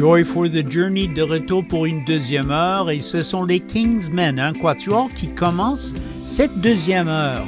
[0.00, 4.40] Joy for the Journey de retour pour une deuxième heure et ce sont les Kingsmen,
[4.40, 7.46] un quatuor qui commence cette deuxième heure.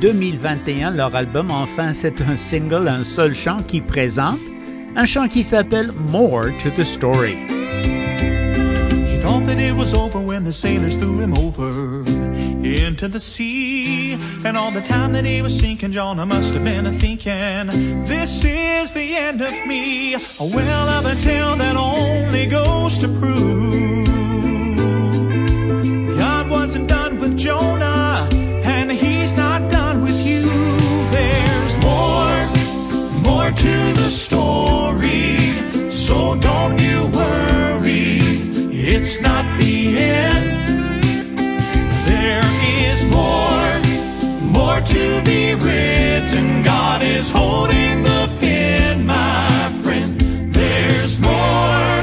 [0.00, 4.38] 2021, leur album, enfin, c'est un single, un seul chant qui présente,
[4.96, 7.36] un chant qui s'appelle More to the Story.
[9.06, 12.02] He thought that it was over when the sailors threw him over
[12.64, 13.69] into the sea.
[14.42, 17.66] And all the time that he was sinking, Jonah must have been a thinking,
[18.04, 20.16] this is the end of me.
[20.38, 24.06] Well, a tale that only goes to prove
[26.16, 30.42] God wasn't done with Jonah, and he's not done with you.
[31.10, 32.46] There's more,
[33.22, 35.38] more to the story,
[35.90, 38.20] so don't you worry.
[38.72, 40.48] It's not the end.
[42.06, 42.44] There
[42.88, 43.49] is more,
[44.86, 46.62] to be written.
[46.62, 50.20] God is holding the pen, my friend.
[50.52, 52.02] There's more,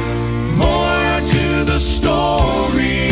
[0.56, 3.10] more to the story.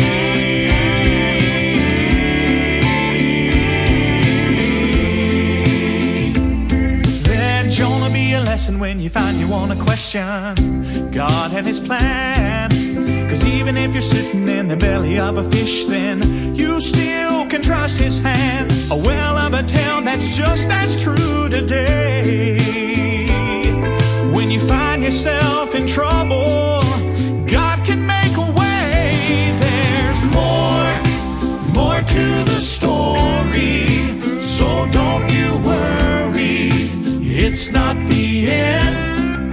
[7.24, 11.80] Let Jonah be a lesson when you find you want to question God and His
[11.80, 12.75] plan.
[13.46, 17.96] Even if you're sitting in the belly of a fish, then you still can trust
[17.98, 18.72] His hand.
[18.90, 22.58] A well of a tale that's just as true today.
[24.34, 26.82] When you find yourself in trouble,
[27.46, 29.54] God can make a way.
[29.60, 30.90] There's more,
[31.72, 33.86] more to the story.
[34.40, 36.68] So don't you worry,
[37.44, 39.52] it's not the end.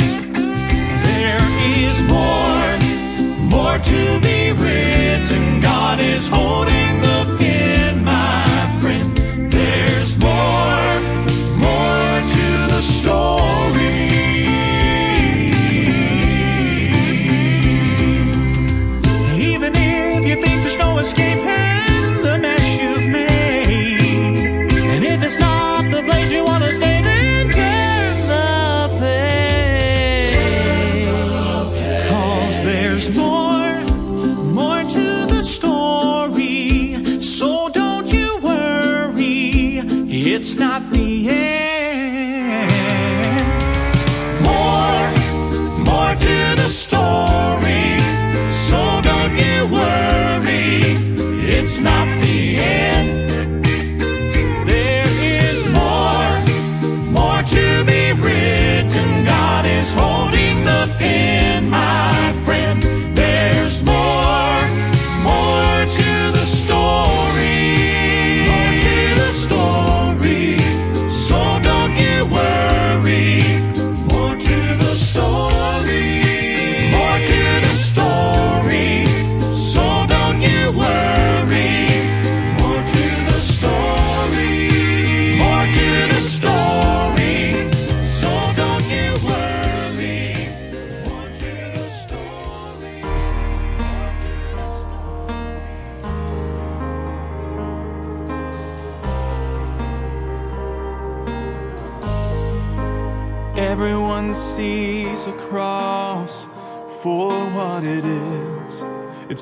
[1.05, 1.47] There
[1.77, 2.42] is more
[3.83, 4.12] to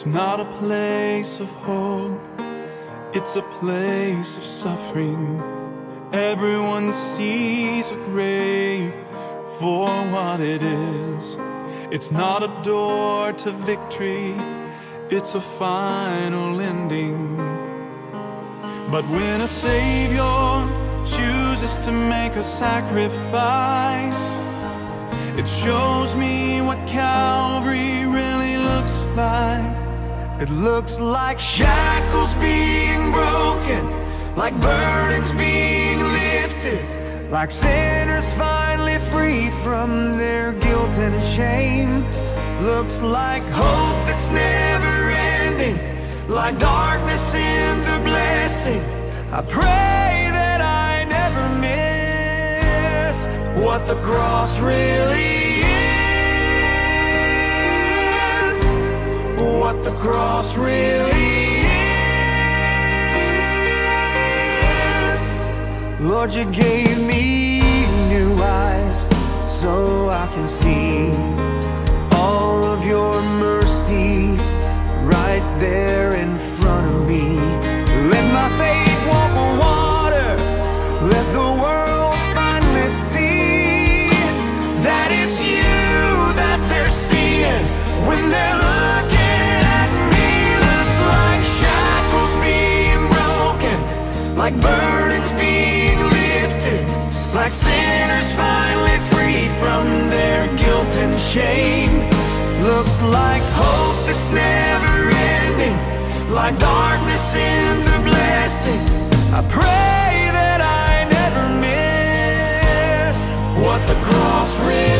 [0.01, 2.28] It's not a place of hope,
[3.13, 5.39] it's a place of suffering.
[6.12, 8.95] Everyone sees a grave
[9.59, 11.38] for what it is.
[11.91, 14.34] It's not a door to victory,
[15.12, 17.38] it's a final ending.
[18.89, 20.66] But when a Savior
[21.06, 24.23] chooses to make a sacrifice,
[25.38, 29.91] it shows me what Calvary really looks like.
[30.41, 33.85] It looks like shackles being broken,
[34.35, 42.04] like burdens being lifted, like sinners finally free from their guilt and shame.
[42.60, 45.77] Looks like hope that's never ending,
[46.27, 48.81] like darkness into blessing.
[49.31, 53.27] I pray that I never miss
[53.63, 55.41] what the cross really is.
[59.42, 61.62] What the cross really
[65.12, 65.28] is.
[66.00, 67.62] Lord, you gave me
[68.10, 69.08] new eyes
[69.48, 71.12] so I can see
[72.12, 74.54] all of your mercies
[75.04, 77.70] right there in front of me.
[94.62, 96.86] Burdens being lifted,
[97.34, 101.94] like sinners finally freed from their guilt and shame.
[102.62, 105.78] Looks like hope that's never ending,
[106.31, 108.81] like darkness into blessing.
[109.34, 113.18] I pray that I never miss
[113.66, 114.91] what the cross really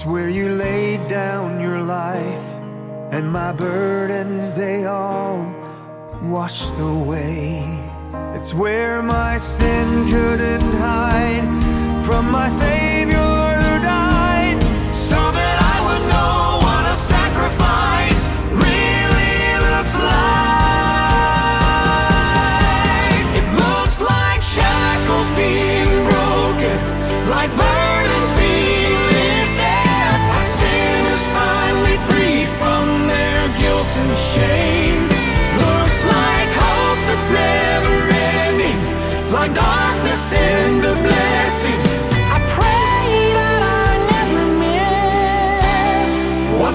[0.00, 2.54] It's where you laid down your life.
[3.12, 5.54] And my burdens, they all
[6.22, 7.62] washed away.
[8.34, 11.44] It's where my sin couldn't hide
[12.06, 12.89] from my Savior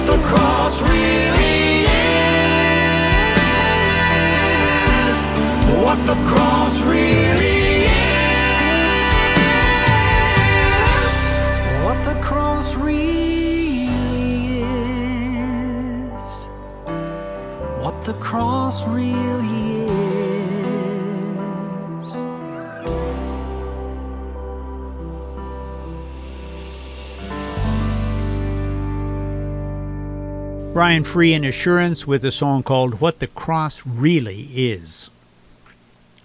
[0.06, 2.40] the cross really is.
[5.84, 7.96] What the cross really is.
[11.84, 14.62] What the cross really
[15.42, 16.28] is.
[17.84, 19.55] What the cross really is.
[30.76, 35.08] Brian Free and Assurance with a song called What the Cross Really Is.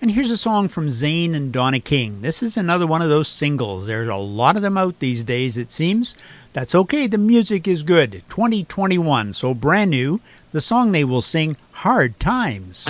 [0.01, 2.19] And here's a song from Zane and Donna King.
[2.19, 3.88] This is another one of those singles.
[3.88, 6.15] There's a lot of them out these days, it seems.
[6.51, 8.24] That's okay, the music is good.
[8.27, 10.19] 2021, so brand new.
[10.51, 12.86] The song they will sing, Hard Times.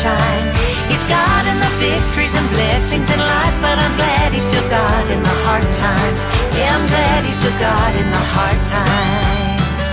[0.00, 0.46] Sunshine.
[0.88, 3.56] He's God in the victories and blessings in life.
[3.60, 6.20] But I'm glad He's still God in the hard times.
[6.56, 9.84] Yeah, I'm glad He's still God in the hard times.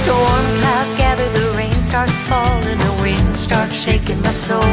[0.00, 4.72] Storm clouds gather, the rain starts falling, the wind starts shaking my soul.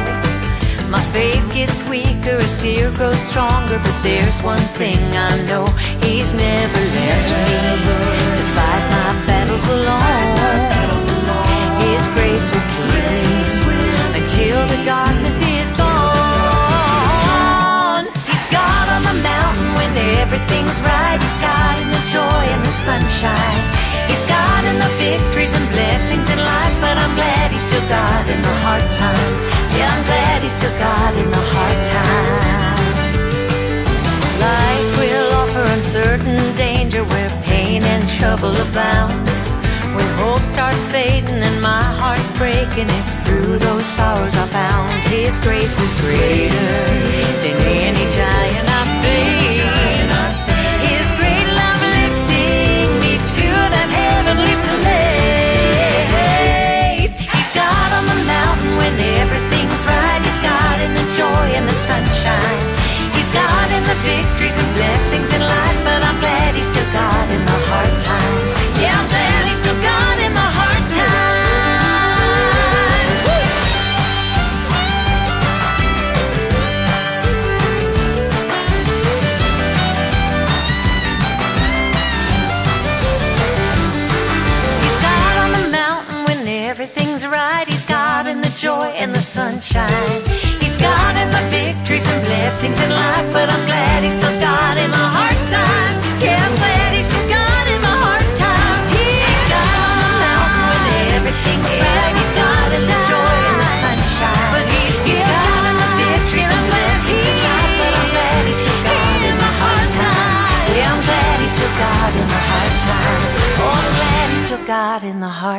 [0.89, 5.65] My faith gets weaker as fear grows stronger, but there's one thing I know
[6.05, 10.55] He's never left me to fight my battles alone.
[11.83, 13.64] His grace will keep me
[14.45, 16.05] until the darkness is gone.
[18.29, 19.89] He's God on the mountain when
[20.21, 21.17] everything's right.
[21.17, 23.61] He's God in the joy and the sunshine.
[24.05, 28.29] He's God in the victories and blessings in life, but I'm glad He's still God
[28.29, 29.41] in the hard times.
[29.73, 33.27] Yeah, I'm glad He's still God in the hard times.
[34.45, 39.25] Life will offer uncertain danger where pain and trouble abound.
[39.95, 45.39] When hope starts fading and my heart's breaking, it's through those sorrows I found His
[45.39, 46.71] grace is greater
[47.43, 50.45] than any giant I face.
[50.83, 55.95] His great love lifting me to that heavenly place.
[57.15, 60.19] He's God on the mountain when everything's right.
[60.19, 62.59] He's God in the joy and the sunshine.
[63.15, 67.27] He's God in the victories and blessings in life, but I'm glad He's still God
[67.31, 68.54] in the hard times.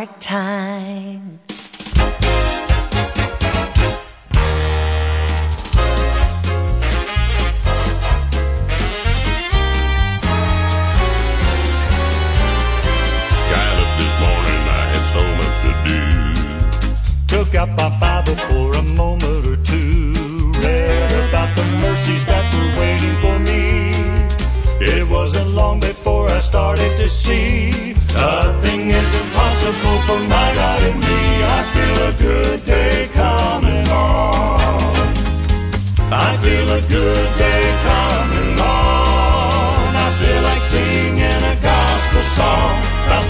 [0.06, 0.12] The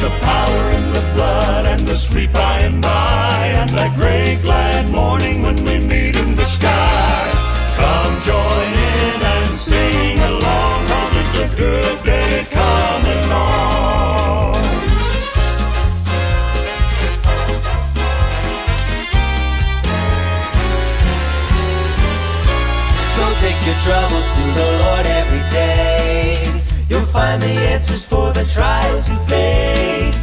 [0.07, 4.89] the power in the blood and the sweet by and by and that great glad
[4.89, 7.19] morning when we meet in the sky.
[7.81, 14.55] Come join in and sing along, cause it's a good day coming on.
[23.15, 26.37] So take your troubles to the Lord every day.
[26.89, 29.75] You'll find the answers for the trials you face.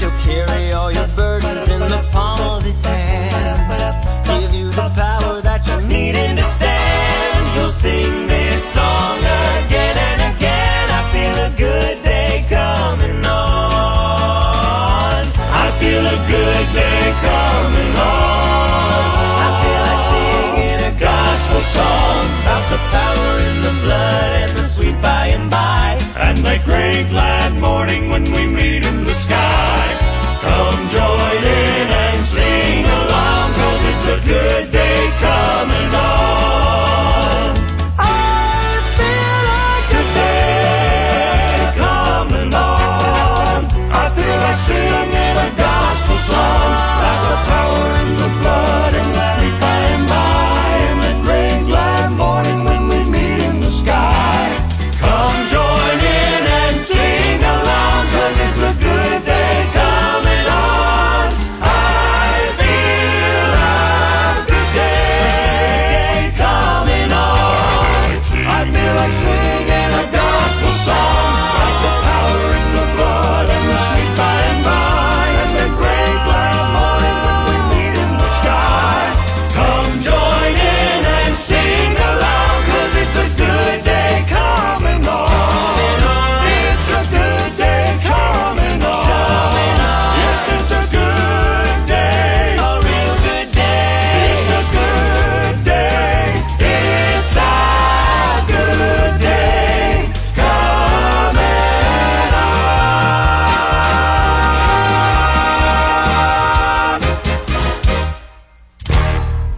[0.03, 4.25] He'll carry all your burdens in the palm of his hand.
[4.25, 7.47] Give you the power that you're needing to stand.
[7.55, 9.19] You'll sing this song
[9.63, 10.89] again and again.
[10.91, 15.23] I feel a good day coming on.
[15.63, 19.39] I feel a good day coming on.
[19.39, 22.02] I feel like singing a gospel song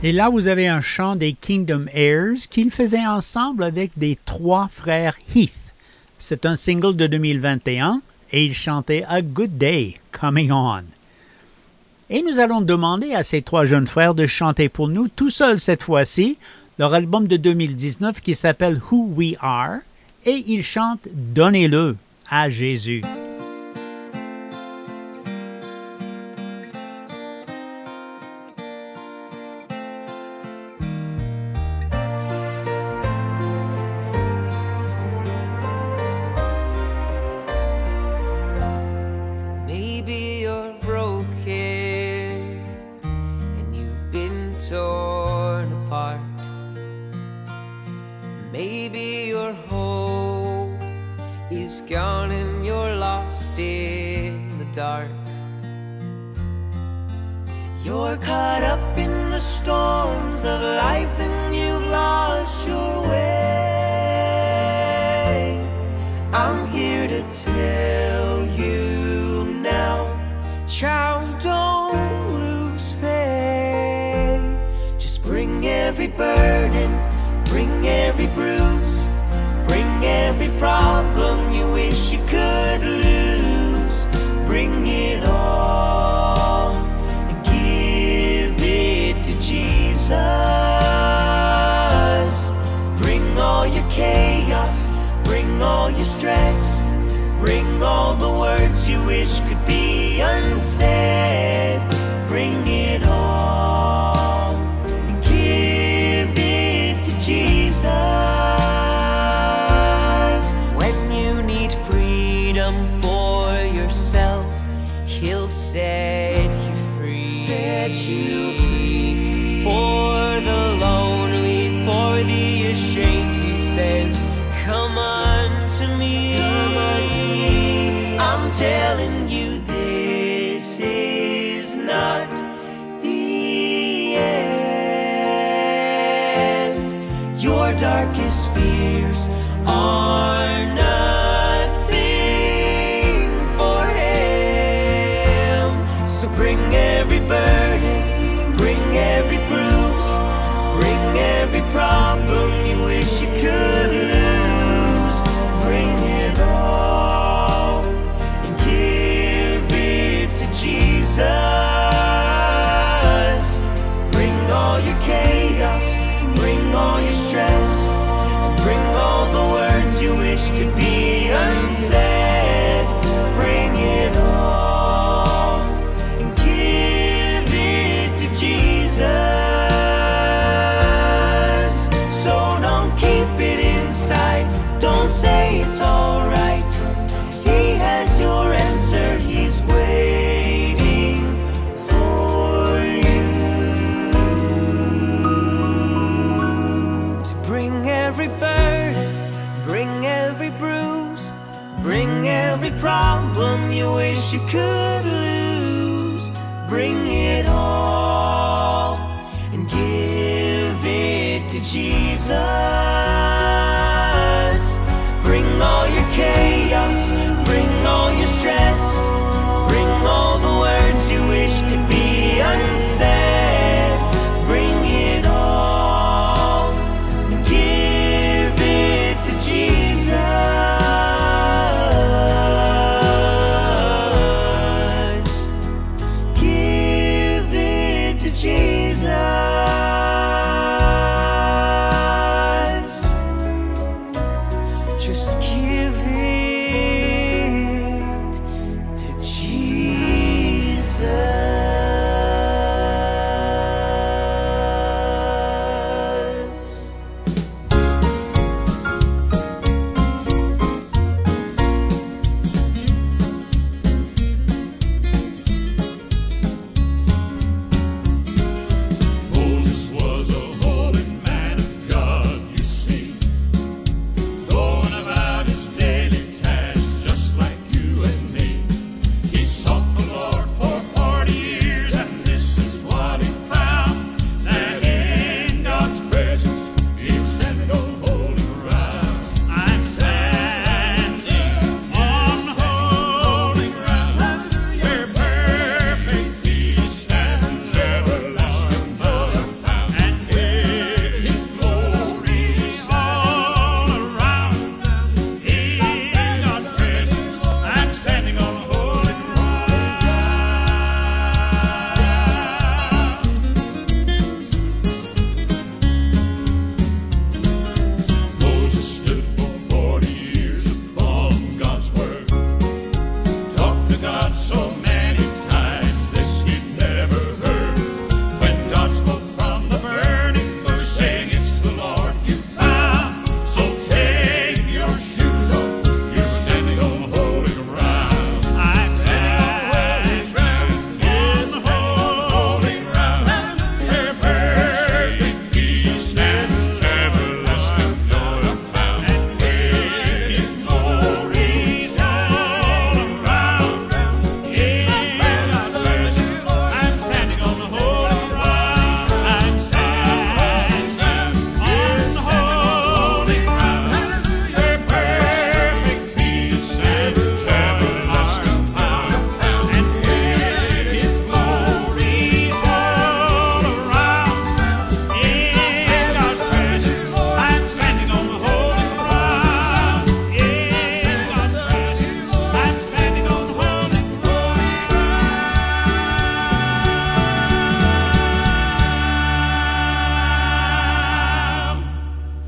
[0.05, 4.67] Et là, vous avez un chant des Kingdom Heirs qu'ils faisaient ensemble avec des trois
[4.71, 5.51] frères Heath.
[6.19, 10.83] C'est un single de 2021 et ils chantaient A Good Day Coming On.
[12.11, 15.59] Et nous allons demander à ces trois jeunes frères de chanter pour nous, tout seuls
[15.59, 16.37] cette fois-ci,
[16.77, 19.77] leur album de 2019 qui s'appelle Who We Are,
[20.23, 21.97] et ils chantent Donnez-le
[22.29, 23.01] à Jésus.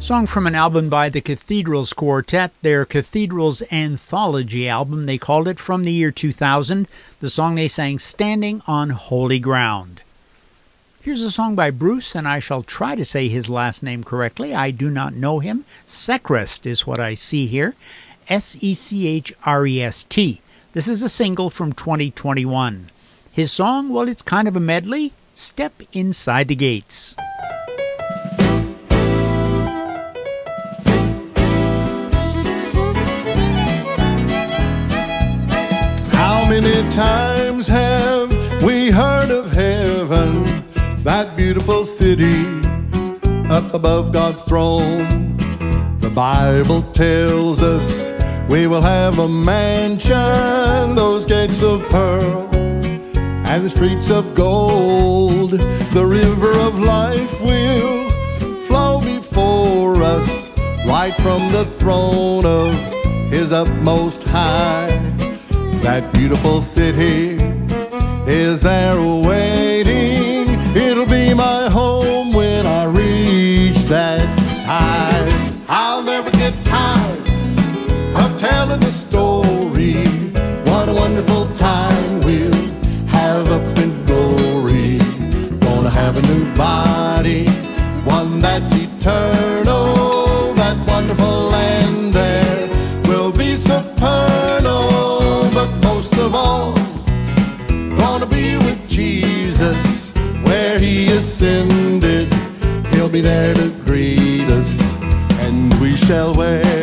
[0.08, 5.06] Song from an album by the Cathedrals Quartet, their Cathedrals Anthology album.
[5.06, 6.88] They called it from the year 2000.
[7.20, 10.00] The song they sang, Standing on Holy Ground.
[11.02, 14.56] Here's a song by Bruce, and I shall try to say his last name correctly.
[14.56, 15.65] I do not know him.
[15.86, 17.76] Sechrest is what I see here.
[18.30, 20.39] S E C H R E S T.
[20.72, 22.91] This is a single from 2021.
[23.30, 25.12] His song, well, it's kind of a medley.
[25.36, 27.17] Step Inside the Gates.
[36.49, 38.29] Many times have
[38.63, 40.45] we heard of heaven,
[41.03, 42.45] that beautiful city
[43.49, 45.36] up above God's throne?
[45.99, 48.12] The Bible tells us
[48.49, 55.51] we will have a mansion, those gates of pearl, and the streets of gold.
[55.51, 58.10] The river of life will
[58.62, 60.49] flow before us,
[60.88, 62.73] right from the throne of
[63.29, 65.26] His utmost high
[65.88, 67.38] that beautiful city
[68.28, 70.45] is there waiting.
[70.76, 74.28] It'll be my home when I reach that
[74.65, 75.63] time.
[75.69, 77.30] I'll never get tired
[78.17, 80.06] of telling the story.
[80.69, 82.67] What a wonderful time we'll
[83.08, 84.97] have up in glory.
[85.60, 87.47] Gonna have a new body,
[88.04, 89.57] one that's eternal.
[103.27, 104.79] there to greet us,
[105.41, 106.76] and we shall wear.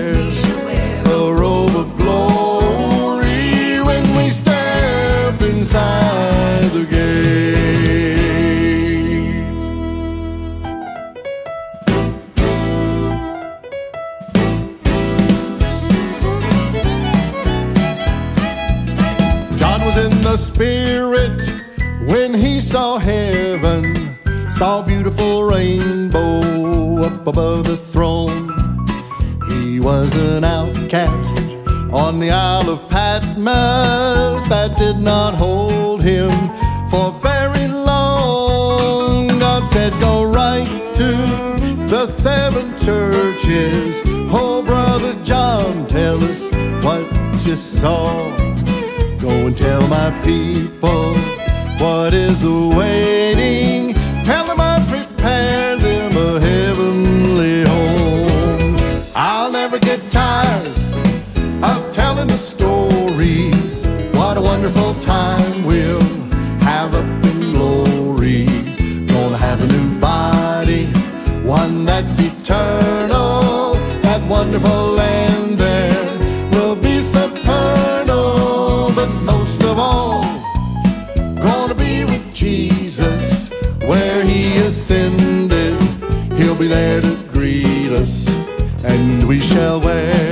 [27.34, 28.46] above the throne.
[29.48, 31.56] He was an outcast
[31.92, 36.30] on the Isle of Patmos that did not hold him
[36.90, 39.26] for very long.
[39.40, 41.10] God said, Go right to
[41.88, 44.00] the seven churches.
[44.30, 46.52] Oh, Brother John, tell us
[46.84, 47.04] what
[47.44, 48.06] you saw.
[49.18, 51.16] Go and tell my people
[51.84, 53.83] what is awaiting
[64.64, 66.00] wonderful time we'll
[66.62, 68.46] have up in glory.
[69.06, 70.86] Gonna have a new body,
[71.44, 73.74] one that's eternal.
[74.00, 76.18] That wonderful land there
[76.52, 78.90] will be supernal.
[78.94, 80.24] But most of all,
[81.42, 83.50] gonna be with Jesus
[83.80, 85.78] where he ascended.
[86.38, 88.28] He'll be there to greet us,
[88.82, 90.23] and we shall wear.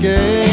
[0.00, 0.49] again.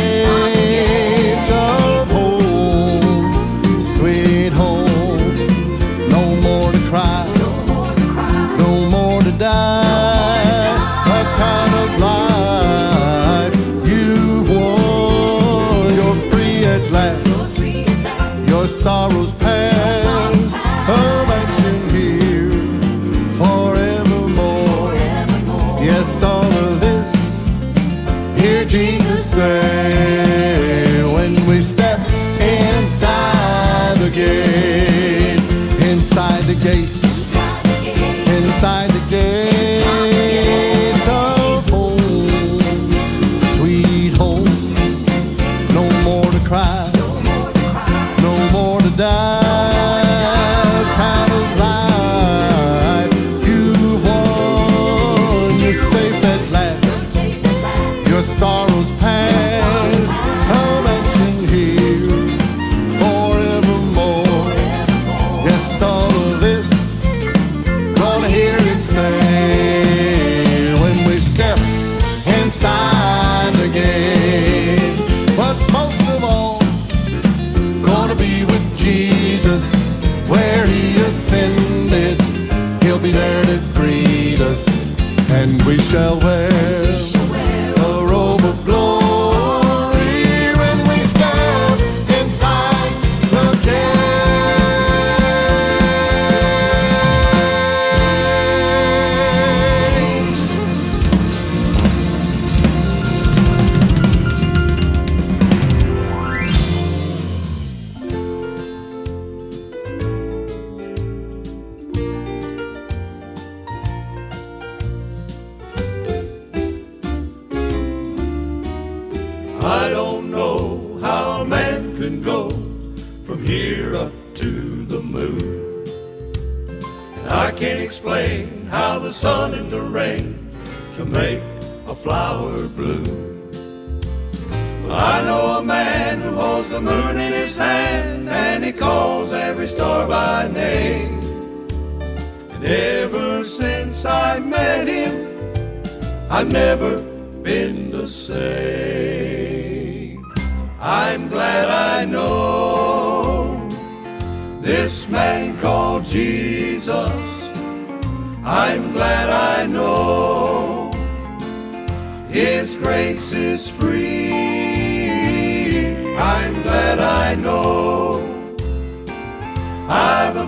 [36.67, 36.96] gate.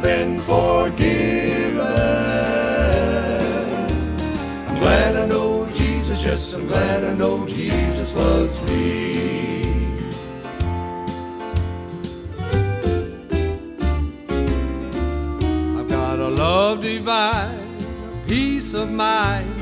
[0.02, 1.80] been forgiven.
[4.68, 9.10] I'm glad I know Jesus, yes, I'm glad I know Jesus loves me.
[15.78, 17.78] I've got a love divine,
[18.14, 19.54] a peace of mind,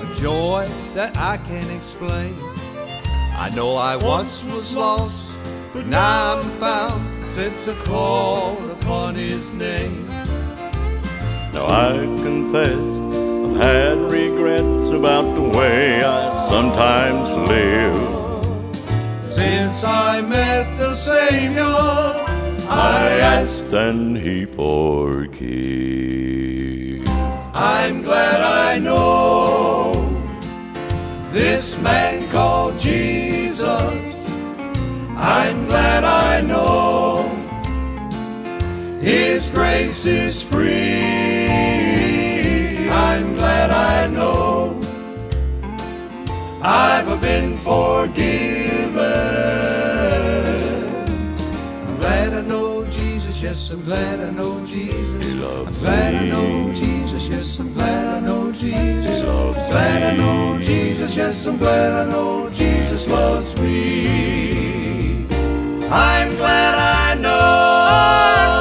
[0.00, 2.34] a joy that I can't explain.
[3.38, 5.30] I know I once was lost,
[5.72, 10.06] but now I'm found since I called upon his name.
[11.52, 17.96] Now I confess I've had regrets about the way I sometimes live.
[19.28, 21.64] Since I met the Savior,
[22.68, 25.42] I asked and he forgave.
[27.54, 29.94] I'm glad I know
[31.32, 34.30] this man called Jesus.
[35.16, 36.85] I'm glad I know.
[39.06, 40.98] His grace is free.
[42.90, 44.80] I'm glad I know
[46.60, 48.96] I've been forgiven.
[51.86, 55.24] I'm glad I know Jesus, yes, I'm glad I know Jesus.
[55.24, 56.18] He loves I'm glad me.
[56.18, 59.20] I know Jesus, yes, I'm glad I know Jesus.
[59.20, 60.08] He loves glad me.
[60.08, 65.28] I know Jesus, yes, I'm glad I know Jesus loves me.
[65.92, 68.55] I'm glad I know.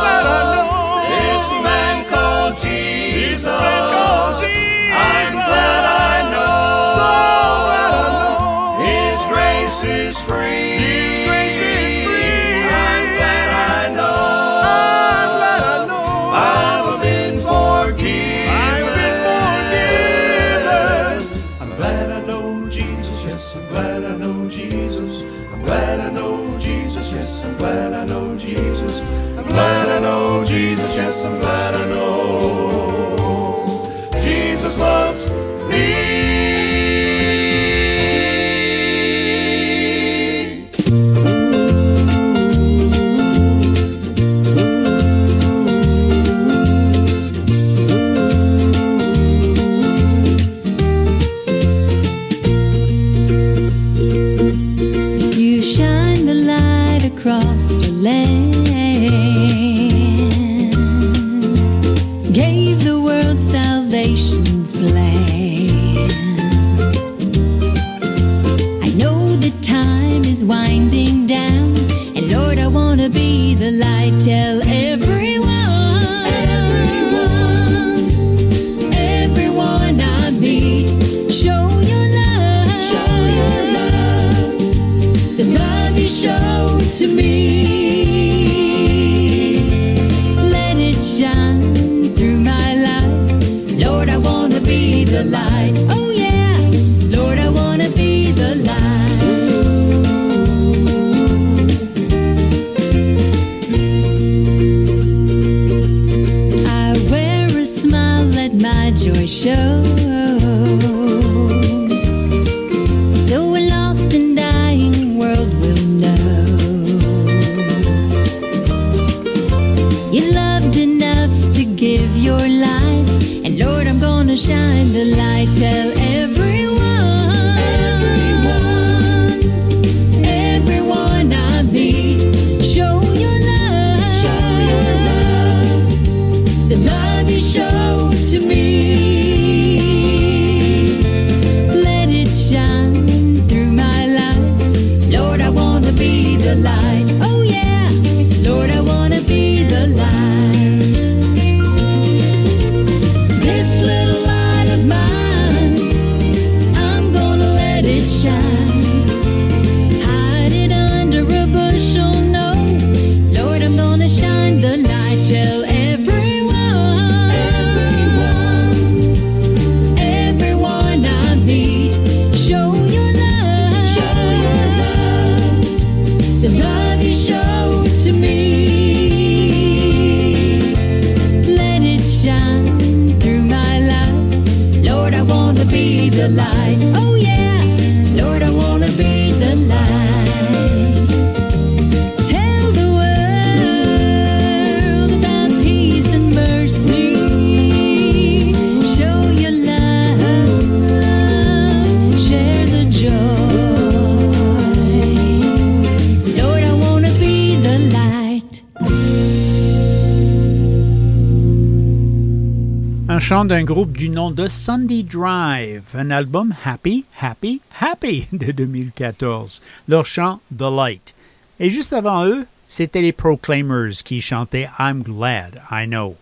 [213.27, 219.63] Chant d'un groupe du nom de Sunday Drive, un album Happy, Happy, Happy de 2014.
[219.87, 221.15] Leur chant The Light.
[221.59, 226.17] Et juste avant eux, c'était les Proclaimers qui chantaient I'm Glad I Know.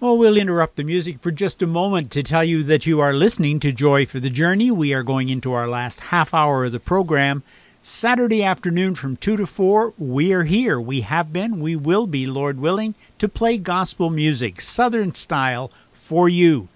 [0.00, 3.12] Well, we'll interrupt the music for just a moment to tell you that you are
[3.12, 4.70] listening to Joy for the Journey.
[4.70, 7.42] We are going into our last half hour of the program.
[7.82, 10.80] Saturday afternoon from 2 to 4, we are here.
[10.80, 16.28] We have been, we will be, Lord willing, to play gospel music, Southern style, for
[16.28, 16.68] you.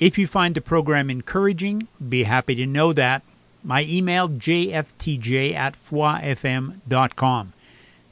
[0.00, 3.22] If you find the program encouraging, be happy to know that.
[3.64, 7.52] My email, jftj at foifm.com.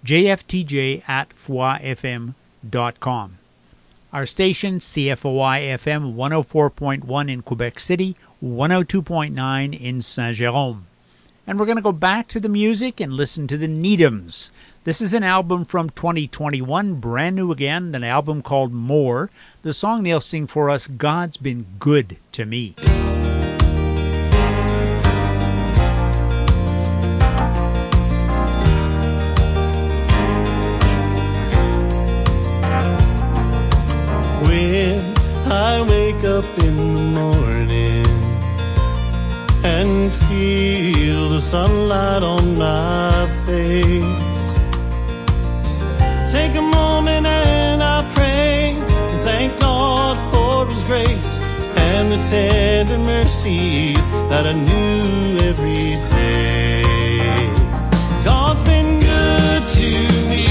[0.05, 2.35] jftj at foifm.com.
[4.13, 10.83] Our station, CFOI FM 104.1 in Quebec City, 102.9 in Saint Jérôme.
[11.49, 14.51] And we're going to go back to the music and listen to the Needhams.
[14.83, 19.31] This is an album from 2021, brand new again, an album called More.
[19.63, 22.75] The song they'll sing for us, God's Been Good to Me.
[34.43, 35.15] When
[35.47, 37.56] I wake up in the morning
[39.67, 44.23] and feel the sunlight on my face,
[46.33, 48.77] take a moment and I pray
[49.11, 51.41] and thank God for His grace
[51.89, 56.83] and the tender mercies that I knew every day.
[58.25, 59.91] God's been good to
[60.31, 60.47] me,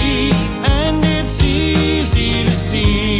[0.77, 3.19] and it's easy to see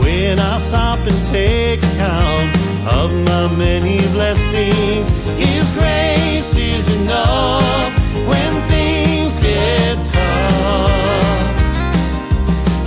[0.00, 2.47] when I stop and take account
[2.92, 5.10] of my many blessings.
[5.36, 7.94] His grace is enough
[8.26, 11.56] when things get tough.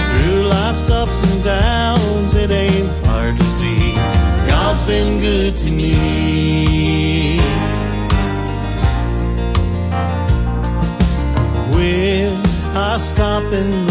[0.10, 3.94] Through life's ups and downs, it ain't hard to see.
[4.48, 7.40] God's been good to me.
[11.74, 12.42] When
[12.76, 13.91] I stop and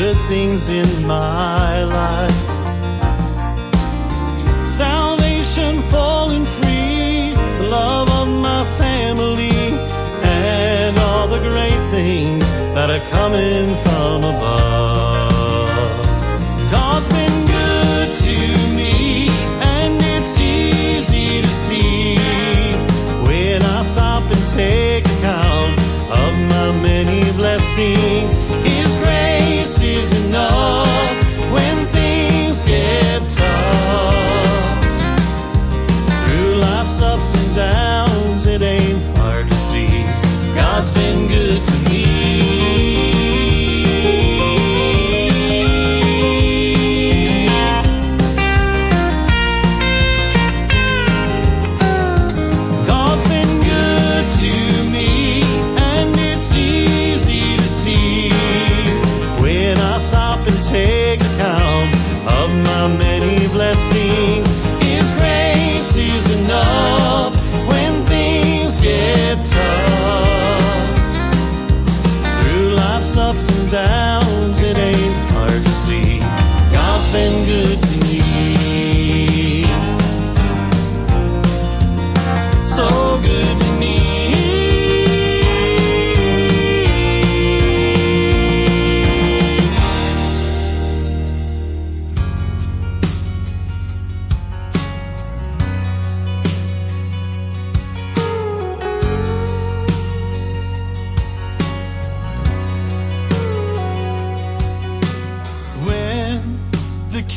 [0.00, 2.42] good things in my life.
[4.64, 9.60] Salvation falling free, the love of my family,
[10.22, 12.44] and all the great things
[12.76, 15.68] that are coming from above.
[16.70, 18.36] God's been good to
[18.78, 19.26] me,
[19.74, 22.14] and it's easy to see
[23.26, 25.74] when I stop and take account
[26.22, 28.37] of my many blessings.
[30.30, 30.77] Grace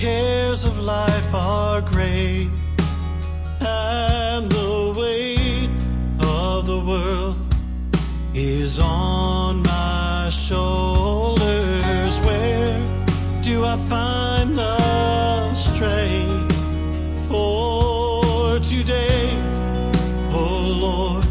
[0.02, 2.50] cares of life are great
[3.60, 5.70] and the weight
[6.26, 7.36] of the world
[8.34, 12.80] is on my shoulders, where
[13.44, 16.52] do I find the strength
[17.30, 19.30] for today?
[20.34, 21.26] Oh Lord,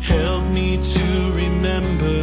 [0.00, 1.06] help me to
[1.42, 2.20] remember.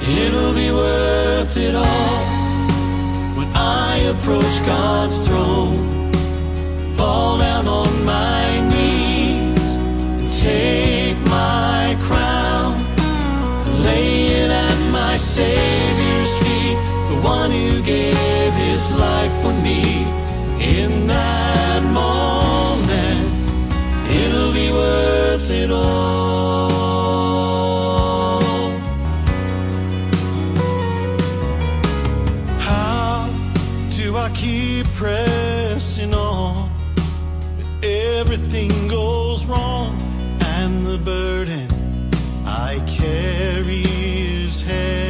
[0.00, 2.17] It'll be worth it all
[4.08, 6.12] approach God's throne.
[6.96, 9.68] Fall down on my knees
[10.18, 12.80] and take my crown.
[13.66, 16.78] and Lay it at my Savior's feet,
[17.10, 19.82] the one who gave his life for me.
[20.78, 23.28] In that moment,
[24.10, 26.57] it'll be worth it all.
[34.98, 36.68] pressing on.
[37.56, 39.96] But everything goes wrong,
[40.56, 41.68] and the burden
[42.44, 45.07] I carry is heavy.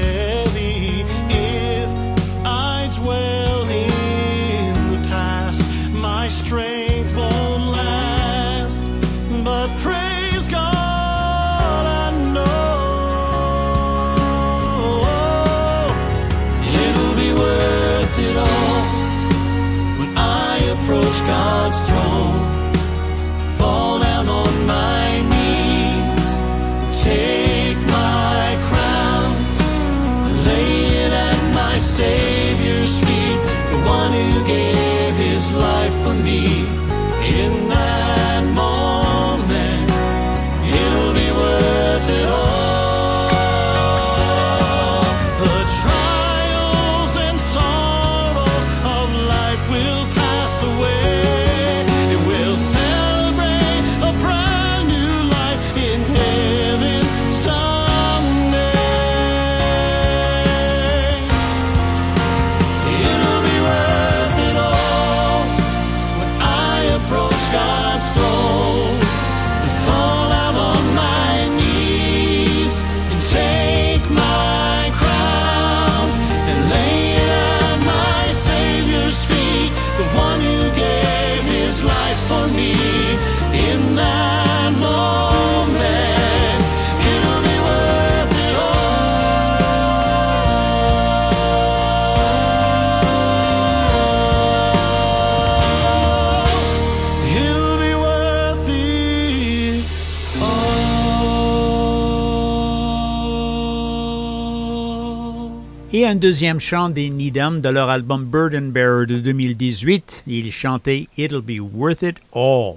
[106.08, 110.24] Un deuxième chant des Needham de leur album Burden Bearer de 2018.
[110.26, 112.76] Ils chantaient It'll Be Worth It All.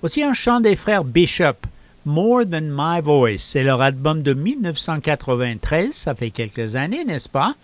[0.00, 1.64] Voici un chant des frères Bishop,
[2.04, 3.38] More Than My Voice.
[3.38, 5.92] C'est leur album de 1993.
[5.92, 7.54] Ça fait quelques années, n'est-ce pas?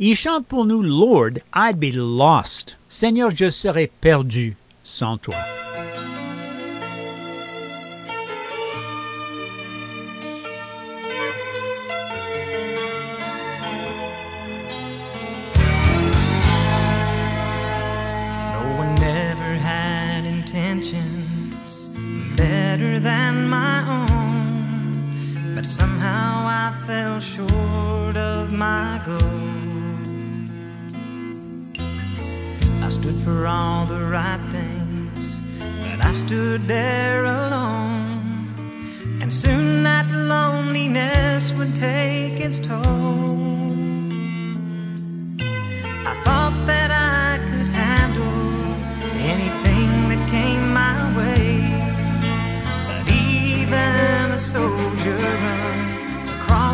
[0.00, 2.76] Ils chantent pour nous Lord, I'd Be Lost.
[2.88, 5.36] Seigneur, je serais perdu sans toi.
[25.64, 29.40] But somehow I fell short of my goal.
[32.82, 35.40] I stood for all the right things,
[35.80, 38.52] but I stood there alone,
[39.22, 43.72] and soon that loneliness would take its toll.
[46.10, 46.83] I thought that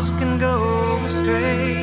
[0.09, 1.75] can go astray.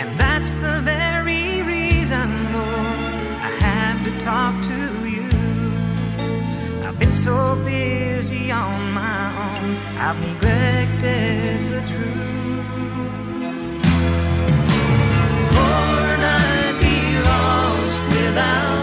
[0.00, 3.14] And that's the very reason, Lord,
[3.48, 5.28] I have to talk to you.
[6.86, 12.68] I've been so busy on my own, I've neglected the truth.
[15.58, 16.98] Lord, I'd be
[17.28, 18.73] lost without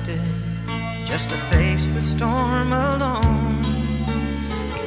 [0.00, 3.64] I wasted just to face the storm alone.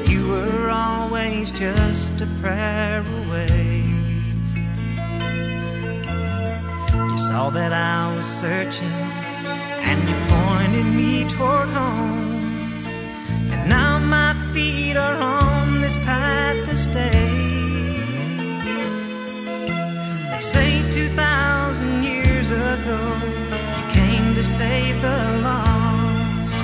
[0.07, 3.83] You were always just a prayer away.
[6.93, 8.95] You saw that I was searching
[9.87, 12.83] and you pointed me toward home.
[13.51, 17.29] And now my feet are on this path to stay.
[20.31, 23.32] They say 2,000 years ago
[24.63, 26.55] save the lost,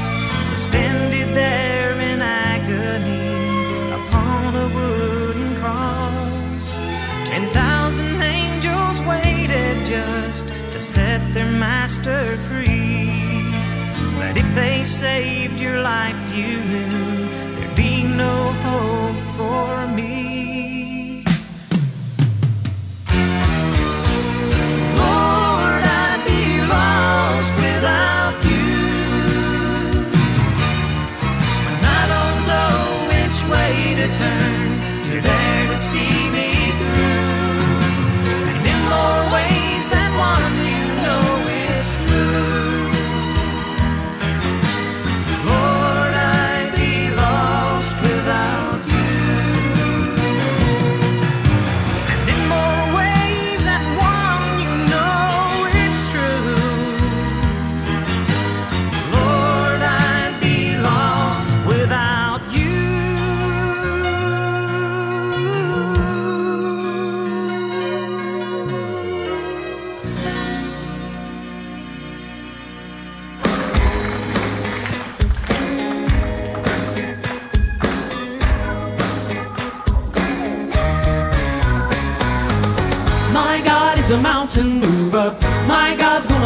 [0.52, 3.36] suspended there in agony
[4.00, 6.68] upon a wooden cross.
[7.26, 13.12] 10,000 angels waited just to set their master free.
[14.20, 16.92] But if they saved your life, you knew
[17.56, 18.36] there'd be no
[18.68, 20.39] hope for me.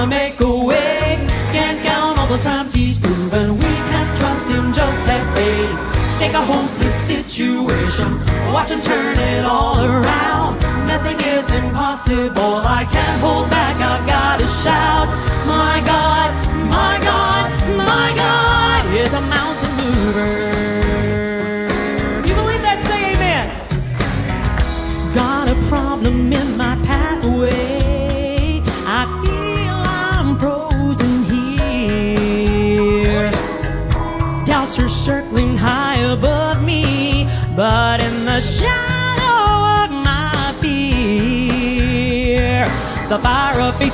[0.08, 1.26] Make a way.
[1.52, 4.74] Can't count all the times He's proven we can trust Him.
[4.74, 5.94] Just have faith.
[6.20, 8.10] Take a hopeless situation,
[8.54, 10.60] watch Him turn it all around.
[10.88, 12.56] Nothing is impossible.
[12.80, 13.76] I can't hold back.
[13.78, 15.08] I've got to shout.
[15.48, 16.30] My God,
[16.70, 20.43] my God, my God is a mountain mover.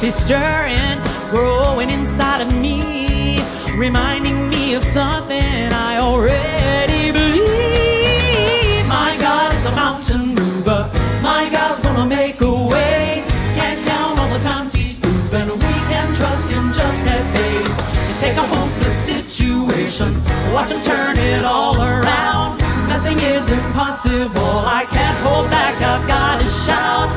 [0.04, 3.40] Is stirring, growing inside of me,
[3.76, 8.88] reminding me of something I already believe.
[8.88, 10.90] My God is a mountain mover.
[11.22, 13.26] My God's gonna make a way.
[13.56, 16.72] Can't count all the times He's proven we can trust Him.
[16.72, 17.90] Just have faith
[18.20, 20.14] take a hopeless situation,
[20.54, 22.58] watch Him turn it all around.
[22.88, 24.64] Nothing is impossible.
[24.66, 25.76] I can't hold back.
[25.82, 27.09] I've got to shout.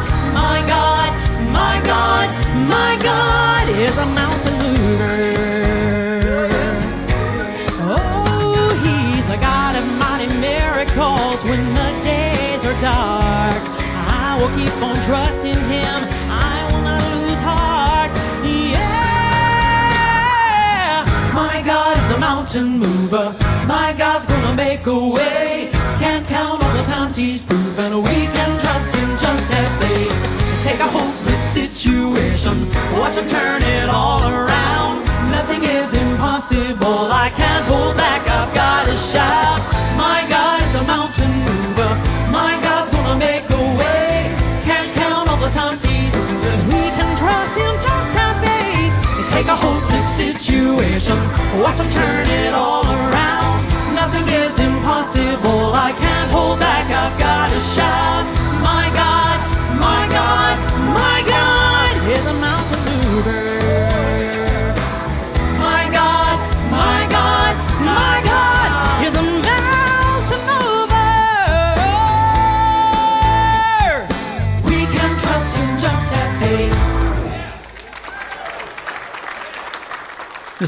[14.42, 16.00] Will keep on trusting him.
[16.28, 18.10] I will not lose heart.
[18.42, 18.82] Yeah.
[21.32, 23.32] My God is a mountain mover.
[23.66, 25.70] My God's gonna make a way.
[26.02, 29.10] Can't count all the times he's proven we can trust him.
[29.24, 30.12] Just have faith.
[30.64, 32.66] Take a hopeless situation.
[32.98, 35.04] Watch him turn it all around.
[35.30, 37.12] Nothing is impossible.
[37.24, 38.22] I can't hold back.
[38.28, 39.60] I've got to shout.
[39.96, 41.94] My God is a mountain mover.
[42.38, 43.71] My God's gonna make a way.
[45.52, 47.74] Can't count all the times he's proven we can trust him.
[47.82, 49.30] Just have faith.
[49.32, 51.18] Take a hopeless situation.
[51.60, 53.60] Watch him turn it all around.
[53.94, 55.74] Nothing is impossible.
[55.74, 56.86] I can't hold back.
[56.90, 58.41] I've got to shout.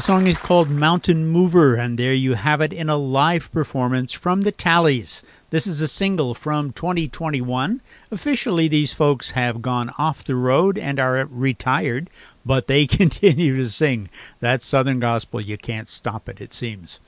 [0.05, 4.41] Song is called Mountain Mover, and there you have it in a live performance from
[4.41, 5.23] the Talleys.
[5.49, 7.81] This is a single from 2021.
[8.11, 12.11] Officially, these folks have gone off the road and are retired,
[12.45, 14.09] but they continue to sing.
[14.41, 16.99] That Southern gospel, you can't stop it, it seems.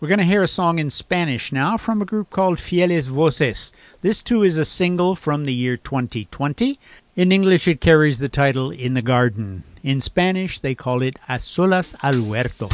[0.00, 3.72] We're going to hear a song in Spanish now from a group called Fieles Voces.
[4.00, 6.80] This too is a single from the year 2020.
[7.14, 9.62] In English, it carries the title In the Garden.
[9.86, 12.68] In Spanish, they call it A Solas al Huerto.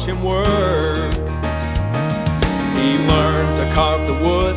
[0.00, 1.14] Watch him work?
[2.76, 4.56] He learned to carve the wood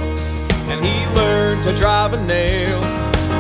[0.70, 2.82] and he learned to drive a nail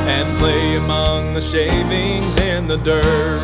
[0.07, 3.39] and play among the shavings in the dirt.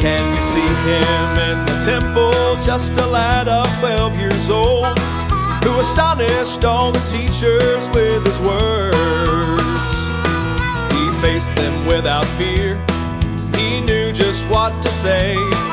[0.00, 4.98] Can you see him in the temple, just a lad of 12 years old,
[5.64, 8.92] who astonished all the teachers with his words?
[10.92, 12.82] He faced them without fear,
[13.56, 15.63] he knew just what to say.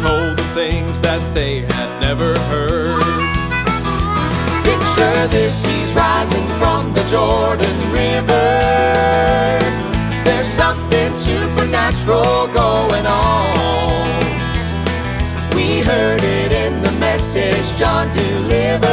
[0.00, 3.02] Told them things that they had never heard.
[4.62, 9.58] Picture this, he's rising from the Jordan River.
[10.22, 14.22] There's something supernatural going on.
[15.56, 18.86] We heard it in the message John delivered.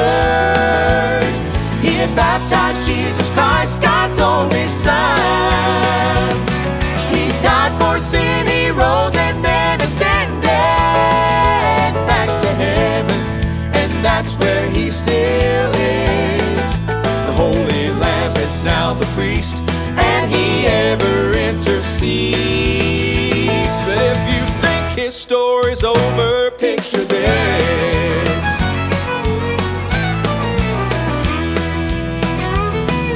[1.85, 5.34] He had baptized Jesus Christ, God's only Son.
[26.05, 28.45] Over, picture this.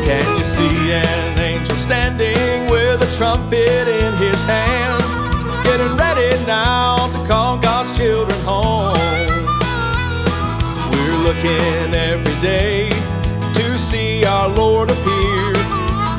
[0.06, 5.04] Can you see an angel standing with a trumpet in his hand?
[5.64, 8.98] Getting ready now to call God's children home.
[10.92, 12.90] We're looking every day
[13.54, 15.54] to see our Lord appear.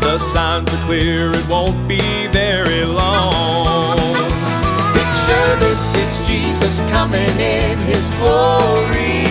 [0.00, 3.59] The signs are clear, it won't be very long.
[5.58, 9.26] This, it's Jesus coming in his glory.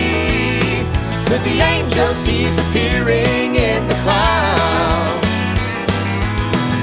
[1.30, 5.26] With the angels, he's appearing in the clouds.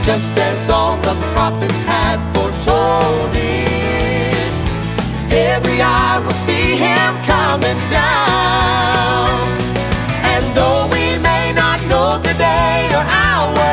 [0.04, 4.54] Just as all the prophets had foretold it.
[5.32, 9.30] Every eye will see him coming down.
[10.34, 13.70] And though we may not know the day or hour,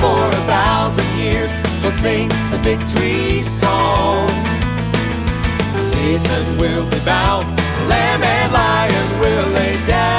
[0.00, 1.52] for a thousand years
[1.82, 3.25] we'll sing the victory.
[6.06, 7.48] Satan will be bound,
[7.88, 10.15] lamb and lion will lay down.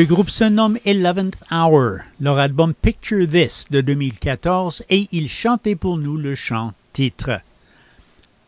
[0.00, 1.98] Le groupe se nomme Eleventh Hour.
[2.22, 7.42] Leur album Picture This de 2014 et ils chantaient pour nous le chant titre.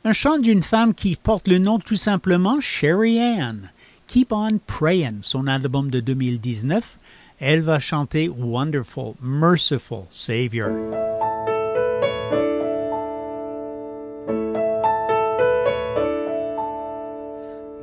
[0.03, 3.71] Un chant d'une femme qui porte le nom tout simplement Sherry Ann.
[4.07, 6.97] Keep on Praying, son album de 2019.
[7.39, 10.71] Elle va chanter Wonderful, Merciful Savior.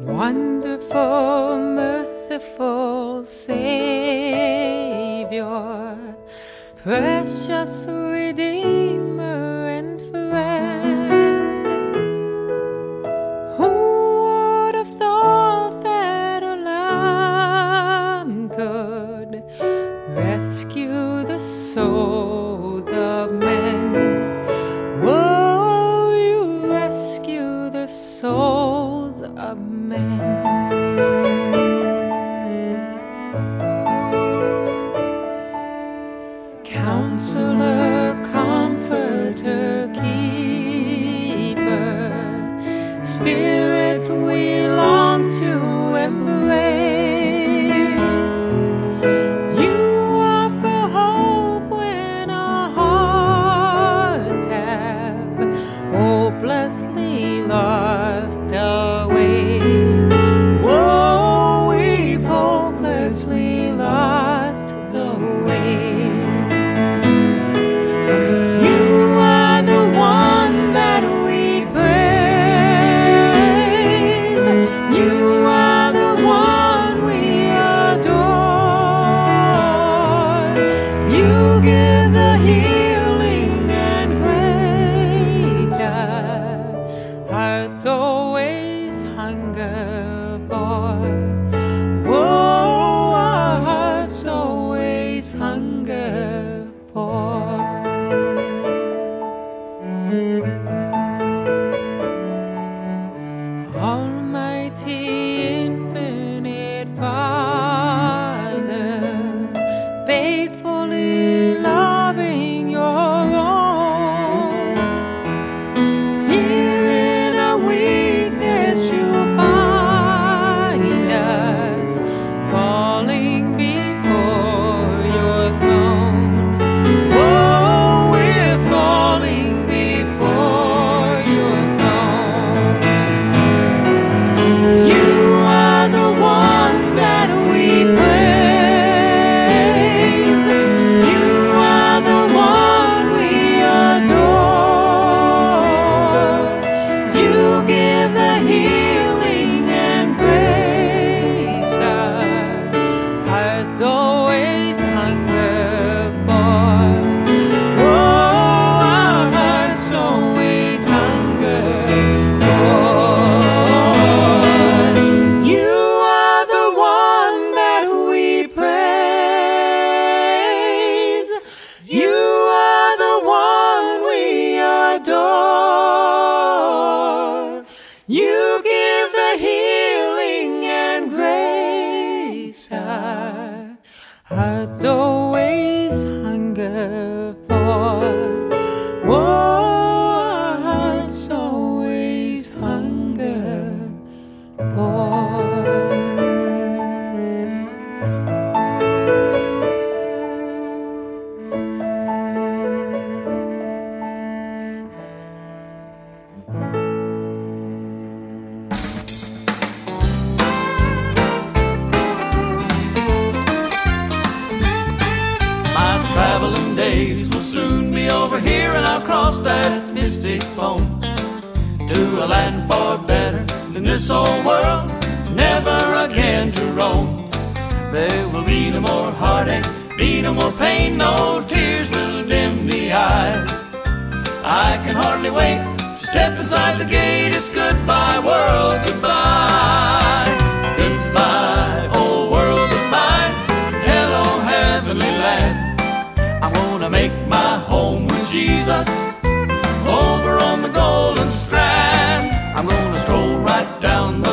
[0.07, 2.08] Wonderful, merciful.
[2.29, 3.57] merciful Savior,
[6.83, 11.95] precious Redeemer and friend.
[13.57, 13.69] Who
[14.23, 19.43] would have thought that a lamb could
[20.15, 22.48] rescue the soul?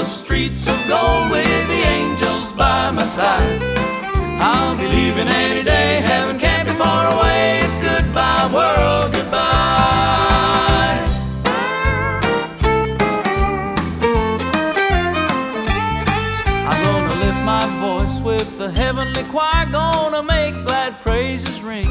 [0.07, 3.61] streets of gold with the angels by my side.
[4.41, 7.61] I'll be leaving any day, heaven can't be far away.
[7.65, 9.77] It's goodbye, world, goodbye.
[18.59, 21.87] the heavenly choir gonna make glad praises ring.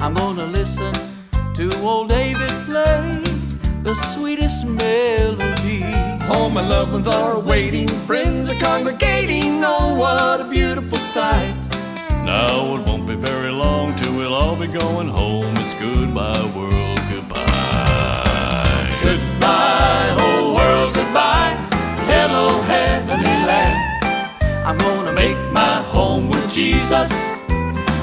[0.00, 0.94] I'm gonna listen
[1.54, 3.22] to old David play
[3.82, 5.63] the sweetest melody
[6.54, 9.60] my loved ones are waiting, friends are congregating.
[9.64, 11.52] Oh, what a beautiful sight!
[12.24, 15.52] Now it won't be very long till we'll all be going home.
[15.56, 18.86] It's goodbye, world, goodbye.
[19.02, 21.56] Goodbye, whole world, goodbye.
[22.06, 24.04] Hello, heavenly land.
[24.64, 27.10] I'm gonna make my home with Jesus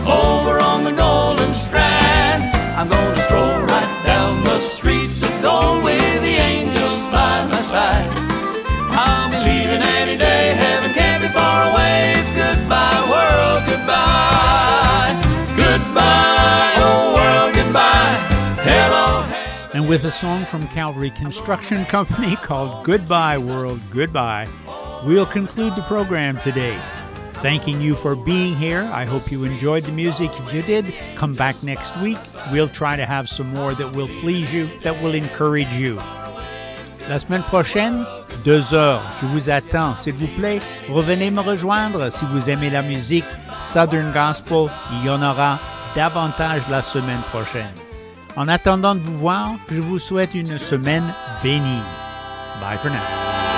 [0.06, 2.43] over on the golden strand.
[2.76, 8.30] I'm gonna stroll right down the streets of go with the angels by my side.
[8.93, 12.13] I'll be leaving any day, heaven can't be far away.
[12.17, 15.11] It's goodbye, world, goodbye.
[15.55, 18.17] Goodbye, oh world, goodbye.
[18.63, 19.23] Hello,
[19.73, 24.47] And with a song from Calvary Construction Company called Goodbye World, Goodbye,
[25.05, 26.77] we'll conclude the program today.
[27.41, 28.83] Thanking you for being here.
[28.93, 30.29] I hope you enjoyed the music.
[30.39, 32.19] If you did, come back next week.
[32.51, 35.99] We'll try to have some more that will please you, that will encourage you.
[37.10, 38.06] La semaine prochaine,
[38.45, 39.02] deux heures.
[39.22, 40.60] Je vous attends, s'il vous plaît.
[40.89, 43.26] Revenez me rejoindre si vous aimez la musique
[43.60, 44.68] Southern Gospel.
[44.93, 45.60] Il y en aura
[45.95, 47.74] davantage la semaine prochaine.
[48.36, 51.84] En attendant de vous voir, je vous souhaite une semaine bénie.
[52.62, 53.51] Bye for now.